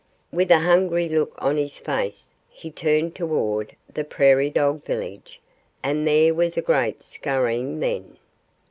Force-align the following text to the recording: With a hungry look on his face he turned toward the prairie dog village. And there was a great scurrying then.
With 0.31 0.49
a 0.49 0.57
hungry 0.57 1.07
look 1.07 1.35
on 1.37 1.57
his 1.57 1.77
face 1.77 2.33
he 2.49 2.71
turned 2.71 3.13
toward 3.13 3.75
the 3.93 4.03
prairie 4.03 4.49
dog 4.49 4.83
village. 4.83 5.39
And 5.83 6.07
there 6.07 6.33
was 6.33 6.57
a 6.57 6.61
great 6.63 7.03
scurrying 7.03 7.79
then. 7.81 8.17